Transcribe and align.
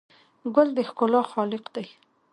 ګل 0.55 0.69
د 0.77 0.79
ښکلا 0.87 1.21
خالق 1.31 1.63
دی. 1.75 1.87